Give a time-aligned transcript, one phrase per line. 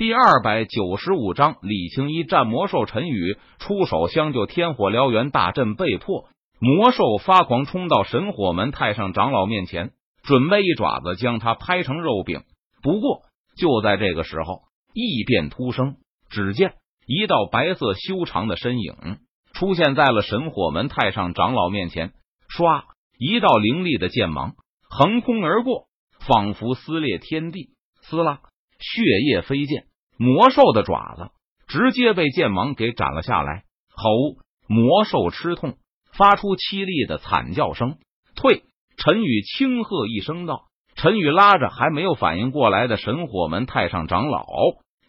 [0.00, 6.30] 第二百九十五章，李青一战魔兽陈宇出手相救，天火燎原，大阵被破。
[6.58, 9.90] 魔兽发狂，冲到神火门太上长老面前，
[10.22, 12.44] 准备一爪子将他拍成肉饼。
[12.82, 13.24] 不过
[13.58, 14.62] 就在这个时候，
[14.94, 15.96] 异变突生，
[16.30, 16.76] 只见
[17.06, 19.18] 一道白色修长的身影
[19.52, 22.14] 出现在了神火门太上长老面前。
[22.48, 22.84] 唰，
[23.18, 24.54] 一道凌厉的剑芒
[24.88, 25.88] 横空而过，
[26.26, 27.74] 仿佛撕裂天地。
[28.00, 28.40] 撕拉，
[28.78, 29.84] 血液飞溅。
[30.22, 31.30] 魔兽的爪子
[31.66, 34.36] 直接被剑芒给斩了下来，吼！
[34.68, 35.78] 魔兽吃痛，
[36.12, 37.96] 发出凄厉的惨叫声。
[38.36, 38.64] 退！
[38.98, 40.64] 陈宇轻喝一声道。
[40.94, 44.44] 陈宇拉着还没有反应过来的神火门太上长老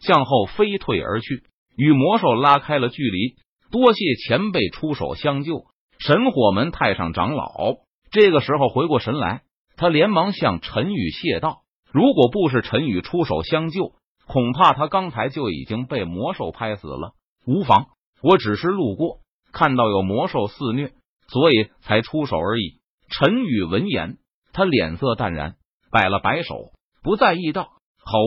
[0.00, 1.42] 向后飞退而去，
[1.76, 3.34] 与魔兽拉开了距离。
[3.70, 5.66] 多谢前辈出手相救。
[5.98, 7.52] 神火门太上长老
[8.10, 9.42] 这个时候回过神来，
[9.76, 11.58] 他连忙向陈宇谢道
[11.92, 13.92] ：“如果不是陈宇出手相救。”
[14.26, 17.14] 恐怕他刚才就已经被魔兽拍死了。
[17.44, 17.86] 无妨，
[18.22, 19.20] 我只是路过，
[19.52, 20.92] 看到有魔兽肆虐，
[21.28, 22.80] 所以才出手而已。
[23.08, 24.18] 陈宇闻言，
[24.52, 25.56] 他脸色淡然，
[25.90, 27.70] 摆了摆手，不在意道
[28.02, 28.18] ：“吼！”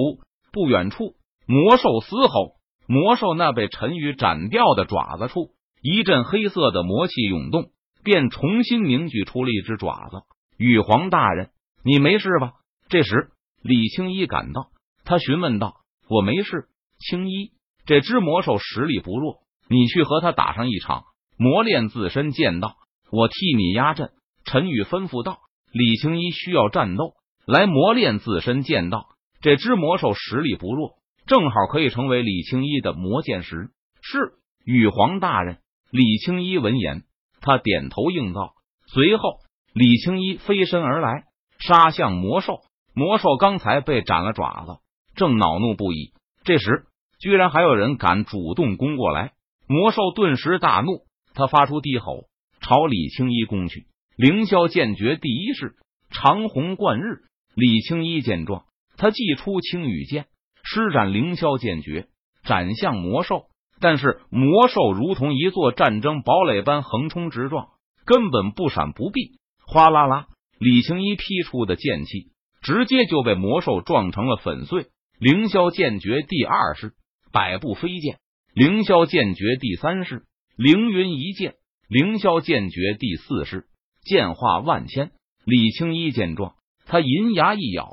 [0.52, 1.16] 不远处，
[1.48, 2.56] 魔兽嘶吼，
[2.88, 5.50] 魔兽那被陈宇斩掉的爪子处，
[5.82, 7.72] 一阵黑色的魔气涌动，
[8.04, 10.22] 便重新凝聚出了一只爪子。
[10.58, 11.50] 羽皇大人，
[11.84, 12.54] 你没事吧？
[12.88, 14.70] 这时，李青衣赶到，
[15.04, 15.76] 他询问道。
[16.08, 16.68] 我没事，
[17.00, 17.52] 青衣，
[17.86, 19.40] 这只魔兽实力不弱，
[19.70, 21.04] 你去和他打上一场，
[21.38, 22.76] 磨练自身剑道。
[23.12, 24.12] 我替你压阵。
[24.44, 25.40] 陈宇吩咐道
[25.74, 27.14] ：“李青衣需要战斗
[27.46, 29.08] 来磨练自身剑道。
[29.42, 33.70] 这只魔兽实力不弱，正好可以成为李青衣的魔剑石。”
[34.02, 34.34] 是
[34.64, 35.58] 羽皇大人。
[35.90, 37.04] 李青衣闻言，
[37.42, 38.54] 他点头应道。
[38.88, 39.40] 随后，
[39.74, 41.24] 李青衣飞身而来，
[41.58, 42.60] 杀向魔兽。
[42.94, 44.78] 魔兽刚才被斩了爪子。
[45.16, 46.14] 正恼怒不已，
[46.44, 46.86] 这时
[47.20, 49.34] 居然还有人敢主动攻过来，
[49.68, 52.26] 魔兽顿时大怒，他发出低吼，
[52.62, 53.88] 朝李青衣攻去。
[54.18, 55.76] 凌霄剑诀第一式
[56.10, 57.24] 长虹贯日。
[57.56, 58.66] 李青衣见状，
[58.98, 60.26] 他祭出青羽剑，
[60.62, 62.08] 施展凌霄剑诀，
[62.44, 63.46] 斩向魔兽。
[63.80, 67.70] 但是魔兽如同一座战争堡垒般横冲直撞，
[68.06, 69.40] 根本不闪不避。
[69.66, 70.28] 哗啦啦，
[70.60, 74.88] 李青衣劈出的剑气直接就被魔兽撞成了粉碎。
[75.18, 76.94] 凌霄剑诀第二式
[77.32, 78.20] 百步飞剑，
[78.54, 80.24] 凌霄剑诀第三式
[80.58, 81.56] 凌云一剑，
[81.88, 83.66] 凌霄剑诀第四式
[84.04, 85.12] 剑化万千。
[85.46, 86.56] 李青衣见状，
[86.86, 87.88] 他银牙一咬，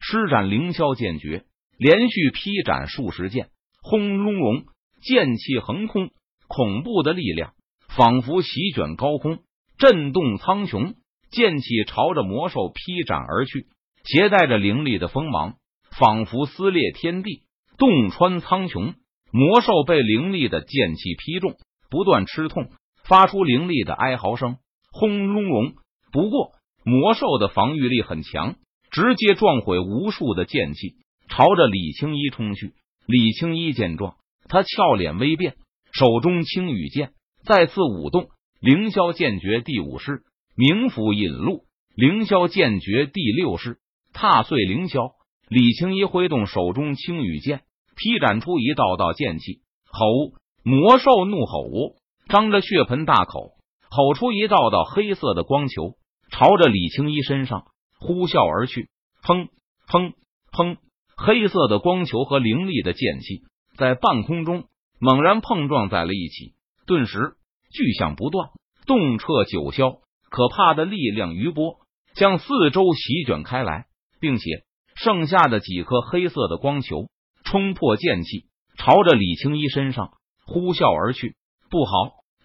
[0.00, 1.44] 施展凌霄剑诀，
[1.78, 3.48] 连续劈斩数十剑，
[3.82, 4.64] 轰隆隆，
[5.02, 6.10] 剑气横空，
[6.46, 7.54] 恐怖的力量
[7.88, 9.40] 仿佛席卷高空，
[9.78, 10.94] 震动苍穹。
[11.32, 13.66] 剑气朝着魔兽劈斩而去，
[14.04, 15.56] 携带着凌厉的锋芒。
[16.02, 17.42] 仿佛撕裂天地，
[17.78, 18.94] 洞穿苍穹。
[19.30, 21.54] 魔兽被凌厉的剑气劈中，
[21.90, 22.70] 不断吃痛，
[23.04, 24.56] 发出凌厉的哀嚎声。
[24.90, 25.74] 轰隆隆！
[26.10, 26.54] 不过
[26.84, 28.56] 魔兽的防御力很强，
[28.90, 30.96] 直接撞毁无数的剑气，
[31.28, 32.72] 朝着李青衣冲去。
[33.06, 34.16] 李青衣见状，
[34.48, 35.54] 他俏脸微变，
[35.92, 37.12] 手中青羽剑
[37.44, 38.26] 再次舞动。
[38.60, 40.24] 凌霄剑诀第五式
[40.56, 41.62] 冥府引路，
[41.94, 43.78] 凌霄剑诀第六式
[44.12, 45.12] 踏碎凌霄。
[45.52, 47.60] 李青衣挥动手中青羽剑，
[47.94, 49.60] 劈斩出一道道剑气。
[49.84, 50.32] 吼！
[50.64, 51.68] 魔兽怒吼，
[52.30, 53.50] 张着血盆大口，
[53.90, 55.96] 吼出一道道黑色的光球，
[56.30, 57.66] 朝着李青衣身上
[57.98, 58.88] 呼啸而去。
[59.22, 59.48] 砰
[59.86, 60.14] 砰
[60.52, 60.78] 砰！
[61.18, 63.42] 黑色的光球和凌厉的剑气
[63.76, 64.64] 在半空中
[64.98, 66.54] 猛然碰撞在了一起，
[66.86, 67.34] 顿时
[67.70, 68.48] 巨响不断，
[68.86, 69.98] 动彻九霄。
[70.30, 71.74] 可怕的力量余波
[72.14, 73.84] 向四周席卷开来，
[74.18, 74.64] 并且。
[75.02, 77.08] 剩下的几颗黑色的光球
[77.44, 78.46] 冲破剑气，
[78.78, 80.12] 朝着李青衣身上
[80.46, 81.34] 呼啸而去。
[81.70, 81.92] 不好！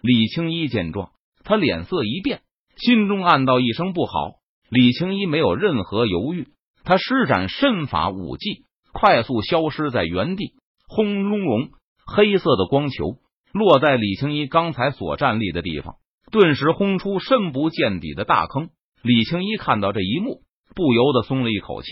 [0.00, 1.10] 李青衣见状，
[1.44, 2.40] 他脸色一变，
[2.76, 4.38] 心中暗道一声不好。
[4.70, 6.48] 李青衣没有任何犹豫，
[6.82, 10.54] 他施展身法武技，快速消失在原地。
[10.88, 11.70] 轰隆隆，
[12.06, 13.18] 黑色的光球
[13.52, 15.96] 落在李青衣刚才所站立的地方，
[16.32, 18.70] 顿时轰出深不见底的大坑。
[19.02, 20.42] 李青衣看到这一幕，
[20.74, 21.88] 不由得松了一口气。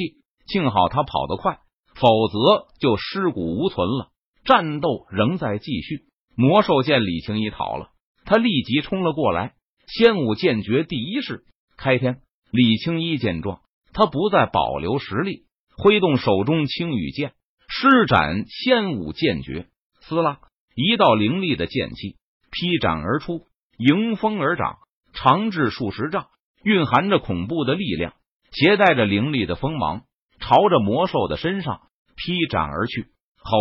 [0.46, 1.58] 幸好他跑得快，
[1.94, 4.08] 否则就尸骨无存了。
[4.44, 6.06] 战斗仍在继续。
[6.36, 7.88] 魔兽见李青衣逃了，
[8.24, 9.54] 他立即冲了过来。
[9.86, 11.44] 仙武剑诀第一式
[11.76, 12.20] 开天。
[12.50, 13.60] 李青衣见状，
[13.92, 15.46] 他不再保留实力，
[15.76, 17.32] 挥动手中青羽剑，
[17.68, 19.66] 施展仙武剑诀。
[20.00, 20.38] 撕拉，
[20.74, 22.16] 一道凌厉的剑气
[22.52, 23.46] 劈斩而出，
[23.78, 24.78] 迎风而长，
[25.12, 26.28] 长至数十丈，
[26.62, 28.14] 蕴含着恐怖的力量，
[28.52, 30.02] 携带着凌厉的锋芒。
[30.46, 31.80] 朝着魔兽的身上
[32.14, 33.08] 劈斩而去，
[33.42, 33.58] 吼！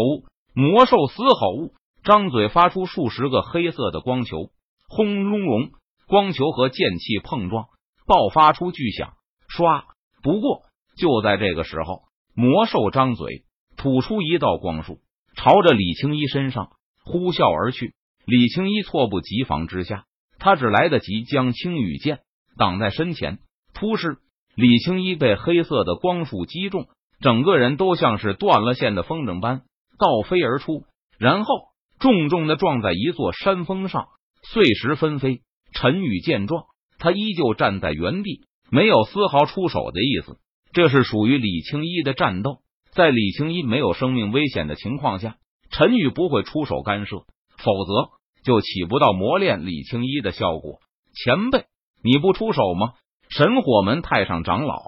[0.54, 1.74] 魔兽嘶吼，
[2.04, 4.52] 张嘴发出数十个黑色的光球，
[4.88, 5.72] 轰隆隆，
[6.06, 7.66] 光球和剑气碰撞，
[8.06, 9.14] 爆发出巨响。
[9.50, 9.86] 唰！
[10.22, 10.62] 不过
[10.96, 12.04] 就在这个时候，
[12.36, 13.46] 魔兽张嘴
[13.78, 15.00] 吐出一道光束，
[15.36, 16.70] 朝着李青衣身上
[17.04, 17.96] 呼啸而去。
[18.28, 20.06] 李青衣措不及防之下，
[20.38, 22.20] 他只来得及将青羽剑
[22.58, 23.40] 挡在身前，
[23.74, 24.20] 突施。
[24.56, 26.88] 李青衣被黑色的光束击中，
[27.20, 29.64] 整个人都像是断了线的风筝般
[30.00, 30.84] 倒飞而出，
[31.18, 31.56] 然后
[32.00, 34.08] 重重的撞在一座山峰上，
[34.44, 35.42] 碎石纷飞。
[35.74, 36.64] 陈宇见状，
[37.00, 40.38] 他依旧站在原地，没有丝毫出手的意思。
[40.72, 42.60] 这是属于李青衣的战斗，
[42.92, 45.36] 在李青衣没有生命危险的情况下，
[45.70, 47.18] 陈宇不会出手干涉，
[47.58, 48.10] 否则
[48.46, 50.80] 就起不到磨练李青衣的效果。
[51.14, 51.66] 前辈，
[52.02, 52.94] 你不出手吗？
[53.36, 54.80] 神火门太上长老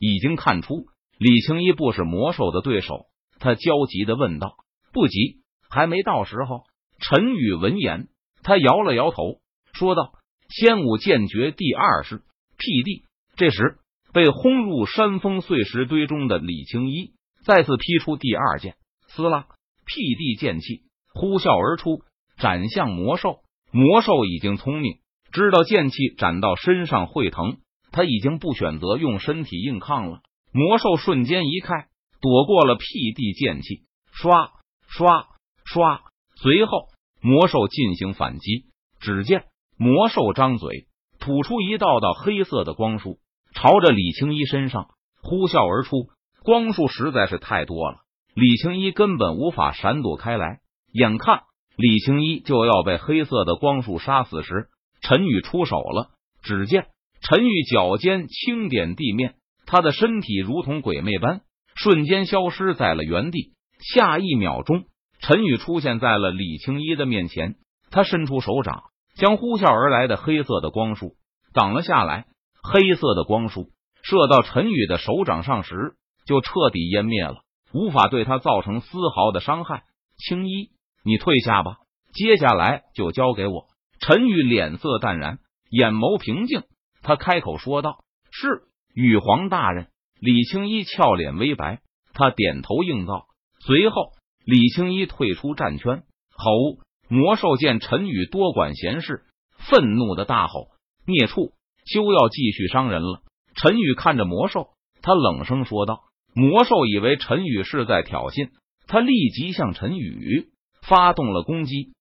[0.00, 0.86] 已经看出
[1.16, 3.06] 李青衣不是魔兽的对手，
[3.38, 4.56] 他焦急的问道
[4.92, 6.64] ：“不急，还没到时候。”
[6.98, 8.08] 陈宇闻言，
[8.42, 9.38] 他摇了摇头，
[9.74, 10.14] 说道
[10.50, 12.24] ：“仙武剑诀第二式
[12.58, 13.04] 辟地。”
[13.38, 13.78] 这时，
[14.12, 17.12] 被轰入山峰碎石堆中的李青衣
[17.44, 18.74] 再次劈出第二剑，
[19.06, 19.46] 撕拉
[19.86, 20.82] 辟地剑气
[21.12, 22.02] 呼啸而出，
[22.38, 23.38] 斩向魔兽。
[23.70, 24.98] 魔兽已经聪明，
[25.30, 27.58] 知道剑气斩到身上会疼。
[27.94, 30.18] 他已经不选择用身体硬抗了，
[30.52, 31.86] 魔兽瞬间移开，
[32.20, 34.50] 躲过了辟地剑气，刷
[34.88, 35.28] 刷
[35.64, 36.02] 刷，
[36.34, 36.88] 随后
[37.22, 38.64] 魔兽进行反击。
[38.98, 39.44] 只见
[39.78, 40.88] 魔兽张嘴
[41.20, 43.20] 吐出一道道黑色的光束，
[43.54, 44.88] 朝着李青衣身上
[45.22, 46.08] 呼啸而出。
[46.42, 47.98] 光束实在是太多了，
[48.34, 50.58] 李青衣根本无法闪躲开来。
[50.92, 51.44] 眼看
[51.76, 54.66] 李青衣就要被黑色的光束杀死时，
[55.00, 56.10] 陈宇出手了。
[56.42, 56.88] 只见。
[57.26, 61.40] 陈宇脚尖轻点地面，他的身体如同鬼魅般
[61.74, 63.54] 瞬间消失在了原地。
[63.80, 64.84] 下一秒钟，
[65.20, 67.54] 陈宇出现在了李青衣的面前。
[67.90, 68.82] 他伸出手掌，
[69.16, 71.14] 将呼啸而来的黑色的光束
[71.54, 72.26] 挡了下来。
[72.62, 73.70] 黑色的光束
[74.02, 75.94] 射到陈宇的手掌上时，
[76.26, 77.36] 就彻底湮灭了，
[77.72, 79.84] 无法对他造成丝毫的伤害。
[80.18, 80.72] 青衣，
[81.02, 81.76] 你退下吧，
[82.12, 83.64] 接下来就交给我。
[83.98, 85.38] 陈宇脸色淡然，
[85.70, 86.64] 眼眸平静。
[87.04, 87.98] 他开口说道
[88.32, 88.62] ：“是
[88.92, 89.86] 羽皇大人。”
[90.18, 91.80] 李青衣俏脸微白，
[92.14, 93.26] 他点头应道。
[93.60, 94.12] 随后，
[94.44, 96.02] 李青衣退出战圈。
[96.36, 96.82] 吼！
[97.06, 99.24] 魔兽见陈宇多管闲事，
[99.58, 100.68] 愤怒的大吼
[101.06, 101.52] ：“孽畜，
[101.84, 103.22] 休要继续伤人了！”
[103.54, 104.70] 陈宇看着魔兽，
[105.02, 106.04] 他冷声说道。
[106.34, 108.50] 魔兽以为陈宇是在挑衅，
[108.88, 110.48] 他立即向陈宇
[110.82, 111.94] 发动了攻击。